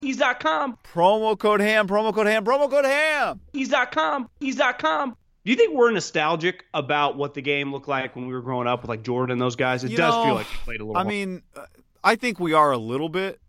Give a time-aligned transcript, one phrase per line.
[0.00, 0.78] Ease.com.
[0.94, 3.40] Promo code HAM, promo code HAM, promo code HAM.
[3.52, 4.28] Ease.com.
[4.40, 5.16] Ease.com.
[5.44, 8.68] Do you think we're nostalgic about what the game looked like when we were growing
[8.68, 9.82] up with like Jordan and those guys?
[9.82, 10.96] It You does know, feel like we played a little.
[10.98, 11.10] I more.
[11.10, 11.64] mean, uh,
[12.04, 13.40] I think we are a little bit.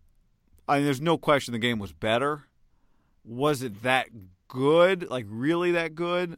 [0.66, 2.44] I mean, there's no question the game was better.
[3.24, 4.08] Was it that
[4.48, 5.08] good?
[5.10, 6.36] Like really that good?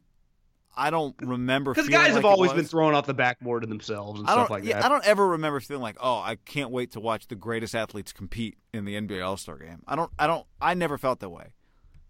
[0.74, 1.72] I don't remember.
[1.72, 4.28] because feeling guys have like it always been throwing off the backboard of themselves and
[4.28, 4.84] I stuff like yeah, that.
[4.84, 8.12] I don't ever remember feeling like, oh, I can't wait to watch the greatest athletes
[8.12, 9.82] compete in the NBA All Star Game.
[9.86, 10.10] I don't.
[10.18, 10.46] I don't.
[10.60, 11.52] I never felt that way.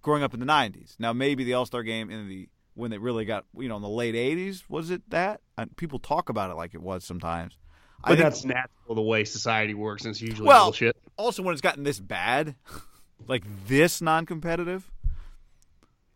[0.01, 3.01] Growing up in the '90s, now maybe the All Star Game in the when it
[3.01, 5.41] really got, you know, in the late '80s, was it that?
[5.59, 7.59] And people talk about it like it was sometimes.
[8.05, 10.97] I but think- that's natural the way society works, and it's usually well, bullshit.
[11.17, 12.57] also when it's gotten this bad,
[13.29, 14.91] like this non-competitive.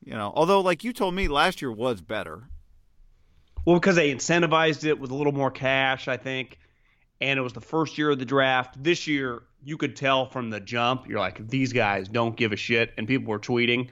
[0.07, 2.49] You know, although like you told me last year was better.
[3.65, 6.61] Well, because they incentivized it with a little more cash, I think,
[7.21, 8.81] and it was the first year of the draft.
[8.81, 12.57] This year, you could tell from the jump, you're like, these guys don't give a
[12.57, 13.89] shit, and people were tweeting.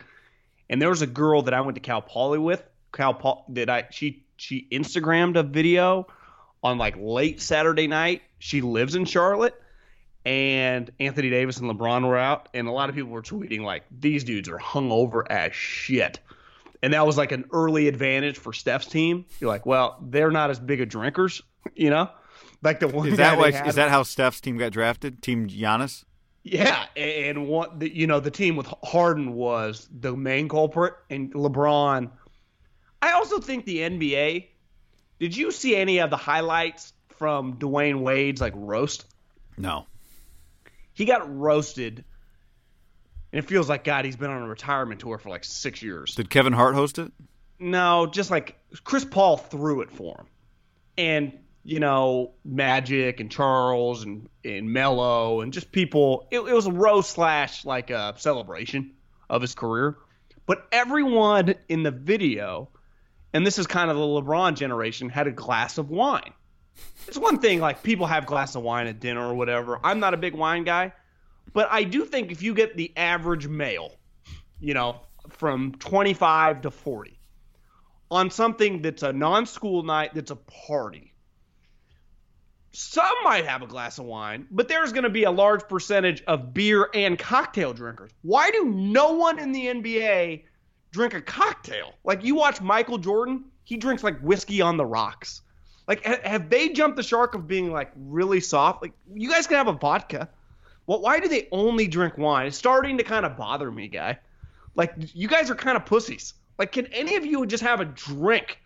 [0.70, 2.62] And there was a girl that I went to Cal Poly with.
[2.92, 6.06] Cal Poly, that I she she Instagrammed a video
[6.62, 8.22] on like late Saturday night.
[8.38, 9.60] She lives in Charlotte,
[10.24, 13.84] and Anthony Davis and LeBron were out, and a lot of people were tweeting like,
[13.90, 16.20] these dudes are hungover as shit
[16.84, 19.24] and that was like an early advantage for Steph's team.
[19.40, 21.40] You're like, well, they're not as big of drinkers,
[21.74, 22.10] you know,
[22.62, 23.48] like the one Is that why?
[23.48, 25.22] Is that how Steph's team got drafted?
[25.22, 26.04] Team Giannis.
[26.42, 31.32] yeah, and what the, you know, the team with Harden was the main culprit, and
[31.32, 32.10] LeBron.
[33.00, 34.48] I also think the NBA.
[35.20, 39.06] Did you see any of the highlights from Dwyane Wade's like roast?
[39.56, 39.86] No.
[40.94, 42.04] He got roasted,
[43.32, 46.14] and it feels like God, he's been on a retirement tour for like six years.
[46.14, 47.12] Did Kevin Hart host it?
[47.58, 50.26] No, just like Chris Paul threw it for him.
[50.96, 56.28] And, you know, Magic and Charles and, and Melo and just people.
[56.30, 58.92] It, it was a roast slash like a celebration
[59.28, 59.96] of his career.
[60.46, 62.68] But everyone in the video,
[63.32, 66.32] and this is kind of the LeBron generation, had a glass of wine.
[67.06, 69.78] It's one thing, like people have glass of wine at dinner or whatever.
[69.84, 70.92] I'm not a big wine guy.
[71.52, 73.92] But I do think if you get the average male,
[74.60, 77.18] you know, from 25 to 40,
[78.10, 81.12] on something that's a non-school night that's a party
[82.70, 86.22] some might have a glass of wine but there's going to be a large percentage
[86.26, 90.42] of beer and cocktail drinkers why do no one in the nba
[90.90, 95.42] drink a cocktail like you watch michael jordan he drinks like whiskey on the rocks
[95.86, 99.46] like ha- have they jumped the shark of being like really soft like you guys
[99.46, 100.28] can have a vodka
[100.86, 104.18] well why do they only drink wine it's starting to kind of bother me guy
[104.74, 106.34] like you guys are kind of pussies.
[106.58, 108.60] Like, can any of you just have a drink?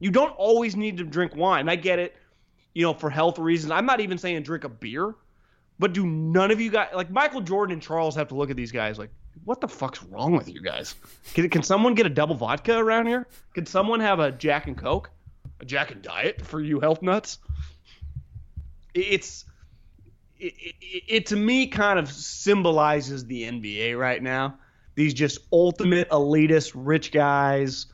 [0.00, 1.68] You don't always need to drink wine.
[1.68, 2.16] I get it,
[2.74, 3.70] you know, for health reasons.
[3.70, 5.14] I'm not even saying drink a beer,
[5.78, 8.56] but do none of you guys like Michael Jordan and Charles have to look at
[8.56, 9.10] these guys like,
[9.44, 10.94] what the fuck's wrong with you guys?
[11.34, 13.26] Can, can someone get a double vodka around here?
[13.52, 15.10] Can someone have a Jack and Coke,
[15.66, 17.38] Jack and Diet for you health nuts?
[18.94, 19.44] It's
[20.38, 24.58] it, it, it to me kind of symbolizes the NBA right now.
[24.94, 27.86] These just ultimate elitist rich guys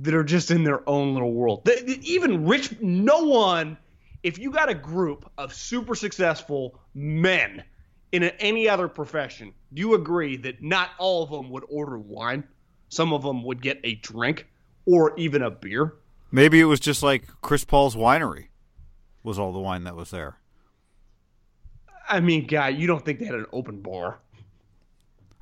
[0.00, 1.68] that are just in their own little world.
[2.02, 3.78] Even rich, no one.
[4.22, 7.62] If you got a group of super successful men
[8.12, 11.98] in a, any other profession, do you agree that not all of them would order
[11.98, 12.44] wine?
[12.88, 14.46] Some of them would get a drink
[14.84, 15.94] or even a beer.
[16.30, 18.48] Maybe it was just like Chris Paul's winery
[19.22, 20.38] was all the wine that was there.
[22.08, 24.18] I mean, guy, you don't think they had an open bar?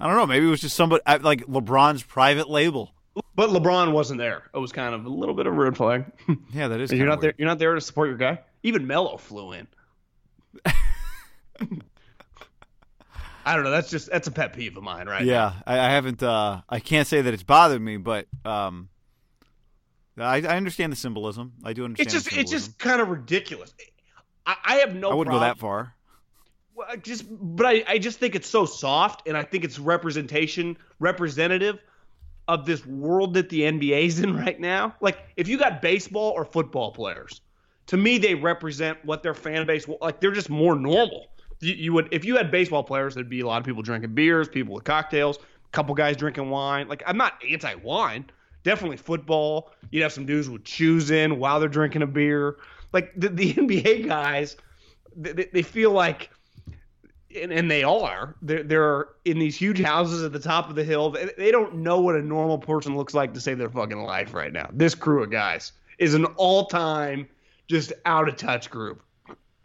[0.01, 0.27] I don't know.
[0.27, 2.95] Maybe it was just somebody like LeBron's private label.
[3.37, 4.43] But LeBron wasn't there.
[4.53, 6.07] It was kind of a little bit of a red flag.
[6.53, 6.93] Yeah, that is.
[6.93, 7.35] you're not there.
[7.39, 8.41] You're not there to support your guy.
[8.63, 9.67] Even Melo flew in.
[13.47, 13.71] I don't know.
[13.71, 15.25] That's just that's a pet peeve of mine, right?
[15.25, 16.23] Yeah, I, I haven't.
[16.23, 18.89] Uh, I can't say that it's bothered me, but um,
[20.19, 21.53] I, I understand the symbolism.
[21.65, 22.07] I do understand.
[22.07, 23.75] It's just it's just kind of ridiculous.
[24.47, 25.11] I, I have no.
[25.11, 25.41] I wouldn't problem.
[25.43, 25.95] go that far.
[26.75, 29.79] Well, I just, but I, I just think it's so soft, and I think it's
[29.79, 31.79] representation, representative
[32.49, 34.95] of this world that the NBA's in right now.
[35.01, 37.41] Like, if you got baseball or football players,
[37.87, 40.21] to me, they represent what their fan base like.
[40.21, 41.29] They're just more normal.
[41.61, 44.15] You, you would, if you had baseball players, there'd be a lot of people drinking
[44.15, 46.89] beers, people with cocktails, a couple guys drinking wine.
[46.89, 48.27] Like, I'm not anti-wine.
[48.65, 49.71] Definitely football.
[49.91, 52.57] You'd have some dudes with shoes in while they're drinking a beer.
[52.93, 54.57] Like the, the NBA guys,
[55.17, 56.31] they, they feel like
[57.41, 58.35] and, and they are.
[58.43, 61.11] They're, they're in these huge houses at the top of the hill.
[61.11, 64.35] They, they don't know what a normal person looks like to save their fucking life
[64.35, 64.69] right now.
[64.73, 67.29] This crew of guys is an all-time
[67.69, 69.03] just out of touch group.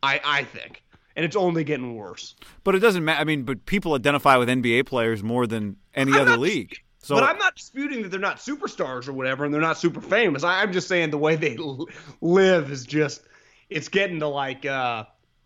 [0.01, 0.83] I I think,
[1.15, 2.35] and it's only getting worse.
[2.63, 3.19] But it doesn't matter.
[3.19, 6.77] I mean, but people identify with NBA players more than any I'm other not- league.
[7.01, 10.01] So but I'm not disputing that they're not superstars or whatever, and they're not super
[10.01, 10.43] famous.
[10.43, 11.87] I, I'm just saying the way they l-
[12.21, 13.21] live is just
[13.69, 15.05] it's getting to like uh,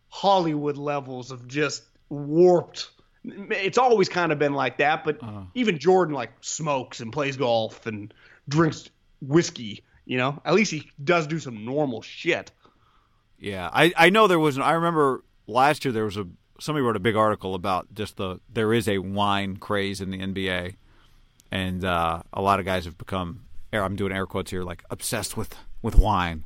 [0.09, 2.89] Hollywood levels of just warped.
[3.25, 5.41] It's always kind of been like that, but Uh-huh.
[5.53, 8.13] even Jordan like smokes and plays golf and
[8.49, 8.89] drinks
[9.21, 9.83] whiskey.
[10.05, 12.51] You know, at least he does do some normal shit.
[13.39, 14.57] Yeah, I, I know there was.
[14.57, 16.25] An, I remember last year there was a
[16.59, 20.17] somebody wrote a big article about just the there is a wine craze in the
[20.19, 20.75] NBA,
[21.53, 23.45] and uh, a lot of guys have become.
[23.71, 26.45] I'm doing air quotes here, like obsessed with with wine.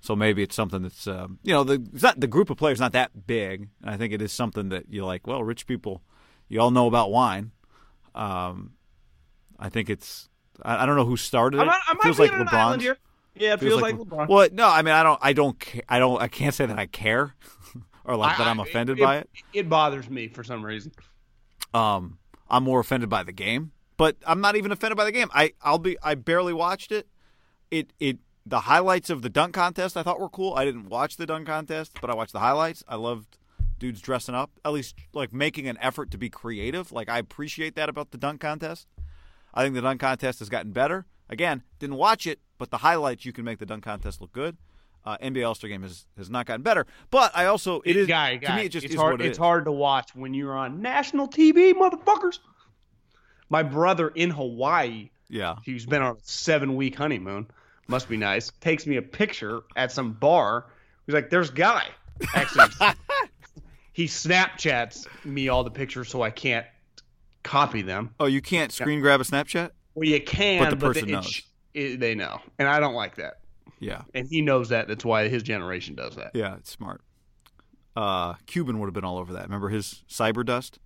[0.00, 2.80] So maybe it's something that's um, you know the it's not the group of players
[2.80, 3.68] not that big.
[3.82, 6.02] And I think it is something that you're like, well, rich people,
[6.48, 7.52] you all know about wine.
[8.14, 8.72] Um,
[9.58, 10.28] I think it's.
[10.62, 11.62] I, I don't know who started it.
[11.62, 12.54] I might, I It feels like in an LeBron's.
[12.54, 12.96] island here.
[13.36, 14.28] Yeah, it feels, like, LeBron.
[14.28, 15.56] Well, no, I mean, I don't, I don't,
[15.88, 17.34] I don't, I can't say that I care,
[18.04, 19.30] or like that I- I'm I- offended by it.
[19.54, 20.92] It bothers me for some reason.
[21.72, 22.18] Um,
[22.50, 23.70] I'm more offended by the game,
[24.00, 25.28] but I'm not even offended by the game.
[25.34, 27.06] I, I'll be, I barely watched it.
[27.70, 28.16] It, it,
[28.46, 30.54] the highlights of the dunk contest I thought were cool.
[30.54, 32.82] I didn't watch the dunk contest, but I watched the highlights.
[32.88, 33.36] I loved
[33.78, 36.92] dudes dressing up, at least like making an effort to be creative.
[36.92, 38.86] Like I appreciate that about the dunk contest.
[39.52, 41.04] I think the dunk contest has gotten better.
[41.28, 44.56] Again, didn't watch it, but the highlights you can make the dunk contest look good.
[45.04, 48.06] Uh, NBA All Star Game has, has not gotten better, but I also it is
[48.06, 48.56] guy, to guy.
[48.56, 49.20] me it just it's is hard.
[49.20, 49.38] it it's is.
[49.38, 52.38] hard to watch when you're on national TV, motherfuckers.
[53.50, 57.48] My brother in Hawaii, Yeah, he's been on a seven week honeymoon.
[57.88, 58.50] Must be nice.
[58.60, 60.66] Takes me a picture at some bar.
[61.06, 61.86] He's like, "There's Guy."
[62.34, 62.68] Actually,
[63.92, 66.66] he Snapchats me all the pictures so I can't
[67.42, 68.14] copy them.
[68.20, 69.70] Oh, you can't screen grab a Snapchat?
[69.94, 71.42] Well, you can, But the person it- knows.
[71.74, 73.34] it- they know, and I don't like that.
[73.80, 74.88] Yeah, And he knows that.
[74.88, 76.32] That's why his generation does that.
[76.34, 77.00] yeah, it's smart.
[77.96, 79.44] Uh, Cuban would have been all over that.
[79.44, 80.78] Remember his cyber dust?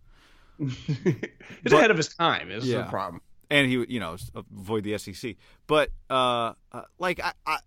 [0.58, 2.50] He's ahead of his time.
[2.50, 2.78] Is Yeah.
[2.82, 3.20] the problem.
[3.50, 5.36] and he would, you know avoid the SEC.
[5.66, 7.58] But uh, uh, like I, I,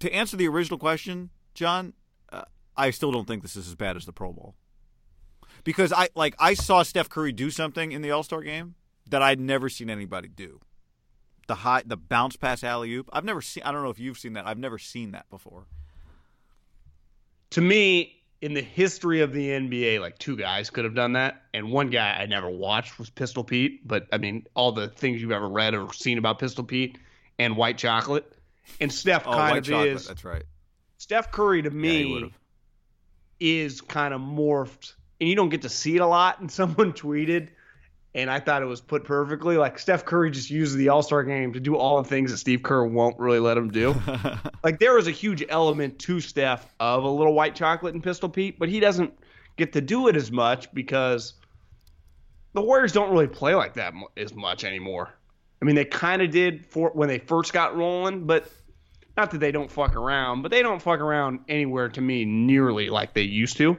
[0.00, 1.92] to answer the original question, John,
[2.32, 2.42] uh,
[2.76, 4.54] I still don't think this is as bad as the Pro Bowl
[5.64, 8.74] because I like I saw Steph Curry do something in the All Star game
[9.08, 10.60] that I'd never seen anybody do.
[11.48, 13.10] The high, the bounce pass alley oop.
[13.12, 13.64] I've never seen.
[13.64, 14.46] I don't know if you've seen that.
[14.46, 15.66] I've never seen that before.
[17.50, 21.42] to me, in the history of the NBA, like two guys could have done that,
[21.54, 23.86] and one guy I never watched was Pistol Pete.
[23.86, 26.98] But I mean, all the things you've ever read or seen about Pistol Pete
[27.38, 28.30] and White Chocolate,
[28.80, 29.88] and Steph Oh, kind white of chocolate.
[29.88, 30.42] is That's right.
[30.98, 32.38] Steph Curry to me would've.
[33.40, 36.40] is kind of morphed, and you don't get to see it a lot.
[36.40, 37.48] And someone tweeted,
[38.14, 39.56] and I thought it was put perfectly.
[39.56, 42.38] Like Steph Curry just uses the All Star game to do all the things that
[42.38, 43.94] Steve Kerr won't really let him do.
[44.64, 48.28] like there was a huge element to Steph of a little white chocolate and Pistol
[48.28, 49.14] Pete, but he doesn't
[49.56, 51.34] get to do it as much because
[52.52, 55.14] the Warriors don't really play like that as much anymore.
[55.60, 58.50] I mean, they kind of did for when they first got rolling, but
[59.16, 62.88] not that they don't fuck around, but they don't fuck around anywhere to me nearly
[62.90, 63.78] like they used to.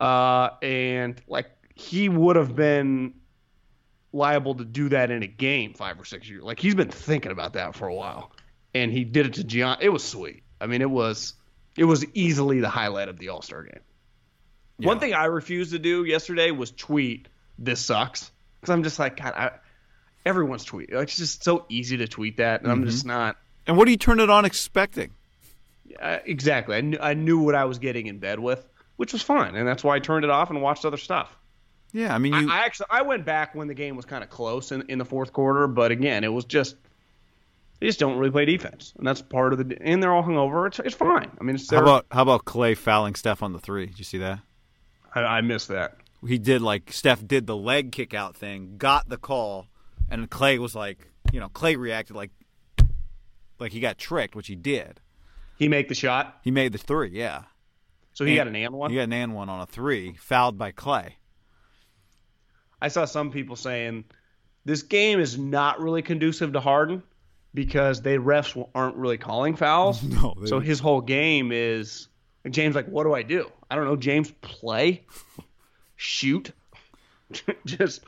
[0.00, 3.14] Uh, and like he would have been
[4.12, 6.42] liable to do that in a game five or six years.
[6.42, 8.32] Like he's been thinking about that for a while,
[8.74, 9.78] and he did it to Gian.
[9.80, 10.42] It was sweet.
[10.60, 11.34] I mean, it was
[11.76, 13.80] it was easily the highlight of the All Star game.
[14.78, 19.16] One thing I refused to do yesterday was tweet "This sucks" because I'm just like,
[19.16, 19.50] God, I,
[20.26, 20.92] everyone's tweet.
[20.92, 23.36] Like, it's just so easy to tweet that, and I'm just not.
[23.66, 25.12] And what do you turn it on expecting?
[26.00, 26.76] Uh, exactly.
[26.76, 29.68] I knew, I knew what I was getting in bed with, which was fine, and
[29.68, 31.36] that's why I turned it off and watched other stuff.
[31.92, 34.24] Yeah, I mean, you, I, I actually I went back when the game was kind
[34.24, 36.76] of close in, in the fourth quarter, but again, it was just
[37.80, 39.76] they just don't really play defense, and that's part of the.
[39.80, 40.66] And they're all hungover.
[40.68, 41.30] It's it's fine.
[41.40, 43.86] I mean, it's how about how about Clay fouling Steph on the three?
[43.86, 44.40] Did you see that?
[45.14, 45.96] I, I missed that.
[46.26, 49.66] He did like Steph did the leg kick out thing, got the call,
[50.10, 52.30] and Clay was like, you know, Clay reacted like
[53.58, 55.00] like he got tricked, which he did.
[55.58, 57.42] He make the shot, He made the three, yeah.
[58.14, 58.90] so he And- got an and one.
[58.90, 61.16] He got an and one on a three, fouled by Clay.
[62.82, 64.04] I saw some people saying
[64.64, 67.02] this game is not really conducive to Harden
[67.54, 70.02] because they refs aren't really calling fouls.
[70.02, 72.08] No, so his whole game is
[72.50, 73.50] James like, what do I do?
[73.70, 73.94] I don't know.
[73.94, 75.04] James play,
[75.96, 76.52] shoot,
[77.64, 78.02] just.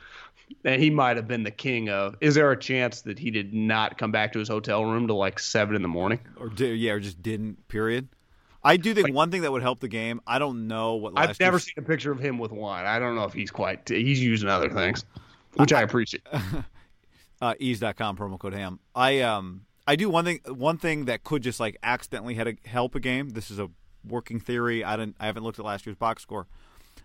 [0.63, 2.17] And he might have been the king of.
[2.21, 5.17] Is there a chance that he did not come back to his hotel room till
[5.17, 6.19] like seven in the morning?
[6.37, 7.67] Or di- yeah, or just didn't.
[7.67, 8.07] Period.
[8.65, 10.19] I do think one thing that would help the game.
[10.25, 12.87] I don't know what last I've never seen a picture of him with wine.
[12.87, 13.87] I don't know if he's quite.
[13.87, 15.05] He's using other things,
[15.53, 16.23] which I appreciate.
[17.41, 18.79] uh, ease.com promo code ham.
[18.95, 22.55] I um I do one thing one thing that could just like accidentally had a,
[22.65, 23.29] help a game.
[23.29, 23.69] This is a
[24.03, 24.83] working theory.
[24.83, 26.47] I didn't I haven't looked at last year's box score,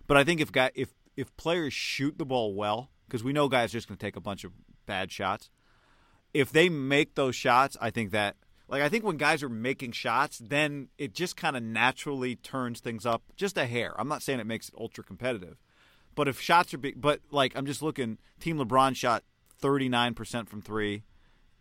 [0.07, 3.49] but I think if guy if if players shoot the ball well, because we know
[3.49, 4.53] guys are just going to take a bunch of
[4.87, 5.51] bad shots.
[6.33, 8.37] If they make those shots, I think that
[8.71, 12.81] like I think when guys are making shots, then it just kind of naturally turns
[12.81, 13.93] things up just a hair.
[13.99, 15.57] I'm not saying it makes it ultra competitive,
[16.15, 19.25] but if shots are big, but like I'm just looking, Team LeBron shot
[19.61, 21.03] 39% from three,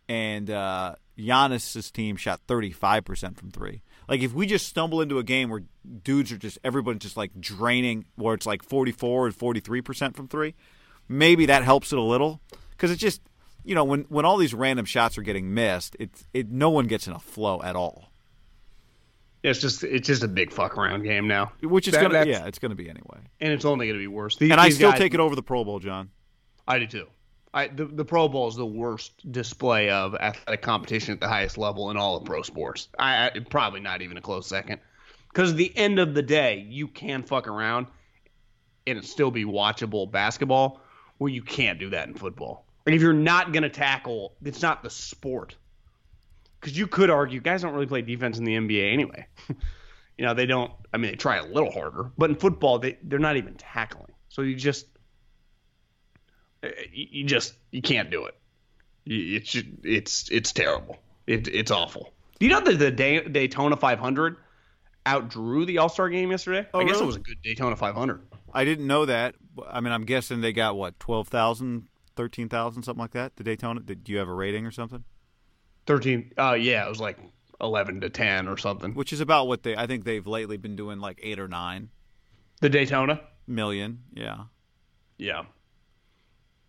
[0.08, 3.82] and uh, Giannis's team shot 35% from three.
[4.08, 5.62] Like if we just stumble into a game where
[6.04, 10.54] dudes are just everybody's just like draining, where it's like 44 and 43% from three,
[11.08, 12.40] maybe that helps it a little
[12.70, 13.20] because it just
[13.64, 16.86] you know when when all these random shots are getting missed, it's it no one
[16.86, 18.10] gets in a flow at all.
[19.42, 22.46] It's just it's just a big fuck around game now, Which is That- gonna yeah,
[22.46, 23.20] it's gonna be anyway.
[23.40, 24.36] and it's only going to be worse.
[24.36, 26.10] These, And I still guys- take it over the Pro Bowl, John.
[26.68, 27.06] I do too.
[27.54, 31.56] I the, the Pro Bowl is the worst display of athletic competition at the highest
[31.58, 32.88] level in all of pro sports.
[32.98, 34.80] I, I probably not even a close second.
[35.32, 37.86] Because at the end of the day, you can fuck around
[38.86, 40.80] and it still be watchable basketball,
[41.18, 42.66] where you can't do that in football.
[42.86, 45.56] Like if you're not going to tackle, it's not the sport.
[46.60, 49.26] Because you could argue guys don't really play defense in the NBA anyway.
[50.18, 50.72] you know they don't.
[50.92, 54.12] I mean they try a little harder, but in football they they're not even tackling.
[54.28, 54.86] So you just
[56.62, 58.36] uh, you you just you can't do it.
[59.06, 60.98] It's it's it's terrible.
[61.26, 62.12] It, it's awful.
[62.38, 64.36] Do you know that the Day, Daytona 500
[65.06, 66.66] outdrew the All Star game yesterday?
[66.72, 67.04] Oh, I guess really?
[67.04, 68.20] it was a good Daytona 500.
[68.52, 69.34] I didn't know that.
[69.68, 71.88] I mean, I'm guessing they got what 12,000,
[72.20, 73.36] 13,000, something like that.
[73.36, 73.80] The Daytona.
[73.80, 75.04] Did you have a rating or something?
[75.86, 76.32] 13.
[76.36, 77.16] Uh, yeah, it was like
[77.62, 78.92] 11 to 10 or something.
[78.94, 79.74] Which is about what they.
[79.74, 81.88] I think they've lately been doing like eight or nine
[82.60, 83.22] The Daytona.
[83.46, 84.00] million.
[84.12, 84.44] Yeah.
[85.16, 85.44] Yeah.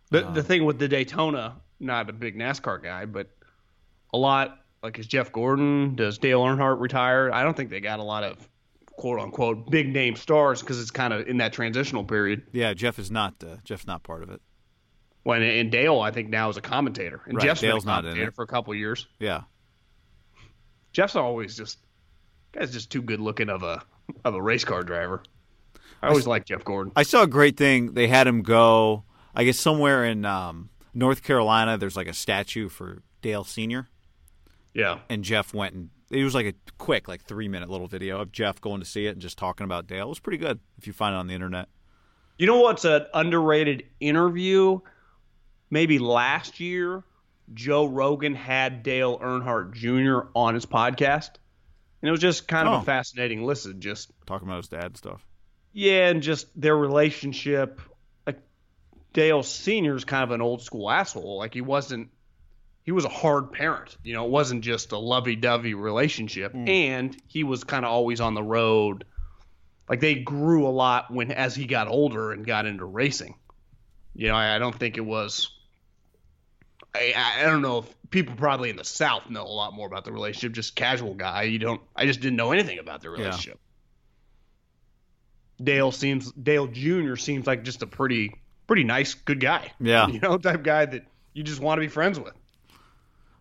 [0.09, 3.29] The the thing with the Daytona, not a big NASCAR guy, but
[4.13, 7.29] a lot like is Jeff Gordon, does Dale Earnhardt retire?
[7.33, 8.37] I don't think they got a lot of
[8.85, 12.43] quote unquote big name stars because it's kind of in that transitional period.
[12.53, 12.73] Yeah.
[12.73, 13.35] Jeff is not.
[13.43, 14.41] Uh, Jeff's not part of it.
[15.23, 18.01] When and Dale, I think now is a commentator, and Right, Jeff's Dale's been a
[18.01, 18.33] not in it.
[18.33, 19.07] for a couple years.
[19.19, 19.41] Yeah.
[20.93, 21.77] Jeff's always just
[22.51, 23.83] guy's just too good looking of a
[24.25, 25.23] of a race car driver.
[26.01, 26.91] I always like Jeff Gordon.
[26.95, 27.93] I saw a great thing.
[27.93, 29.03] They had him go.
[29.35, 31.77] I guess somewhere in um, North Carolina.
[31.77, 33.87] There's like a statue for Dale Senior,
[34.73, 34.99] Yeah.
[35.09, 38.31] and Jeff went and it was like a quick, like three minute little video of
[38.31, 40.07] Jeff going to see it and just talking about Dale.
[40.07, 41.69] It was pretty good if you find it on the internet.
[42.37, 44.79] You know what's an underrated interview?
[45.71, 47.03] Maybe last year,
[47.53, 50.27] Joe Rogan had Dale Earnhardt Jr.
[50.35, 51.31] on his podcast.
[52.01, 52.77] And it was just kind of Oh.
[52.77, 53.79] a fascinating listen.
[53.81, 55.25] Just, Talking about his dad stuff.
[55.73, 57.79] yeah, and just their relationship.
[58.27, 58.39] Like,
[59.13, 59.95] Dale Sr.
[59.95, 61.37] is kind of an old school asshole.
[61.37, 62.09] Like, he wasn't,
[62.83, 63.95] he was a hard parent.
[64.03, 66.53] You know, it wasn't just a lovey dovey relationship.
[66.53, 66.67] Mm.
[66.69, 69.05] And he was kind of always on the road.
[69.87, 73.35] Like, they grew a lot when, as he got older and got into racing.
[74.15, 75.51] You know, I, I don't think it was.
[76.93, 80.03] I, I don't know if people probably in the South know a lot more about
[80.05, 80.51] the relationship.
[80.53, 81.81] Just casual guy, you don't.
[81.95, 83.59] I just didn't know anything about the relationship.
[85.63, 87.15] Dale seems Dale Jr.
[87.15, 88.33] seems like just a pretty
[88.67, 89.71] pretty nice, good guy.
[89.79, 90.07] Yeah.
[90.07, 92.33] you know, type guy that you just want to be friends with.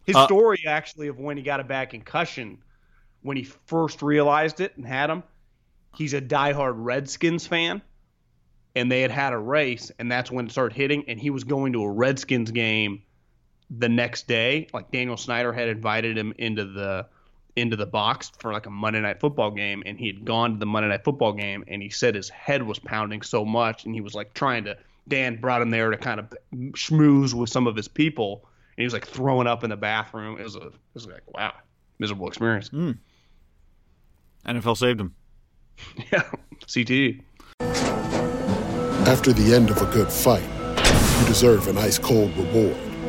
[0.04, 2.59] His Uh, story actually of when he got a bad concussion,
[3.23, 5.23] when he first realized it and had him,
[5.97, 7.83] he's a diehard Redskins fan.
[8.76, 11.04] and they had had a race, and that's when it started hitting.
[11.09, 13.02] And he was going to a Redskins game
[13.70, 14.66] the next day.
[14.72, 17.06] Like Daniel Snyder had invited him into the
[17.56, 20.58] into the box for like a Monday night football game, and he had gone to
[20.58, 23.94] the Monday night football game, and he said his head was pounding so much, and
[23.94, 24.76] he was like trying to.
[25.08, 28.44] Dan brought him there to kind of schmooze with some of his people,
[28.76, 30.38] and he was like throwing up in the bathroom.
[30.38, 31.54] It was a, it was like wow,
[31.98, 32.68] miserable experience.
[32.68, 32.98] Mm.
[34.46, 35.14] NFL saved him.
[36.12, 36.30] yeah,
[36.66, 37.22] CTE.
[39.08, 40.44] After the end of a good fight,
[41.20, 42.89] you deserve an ice cold reward.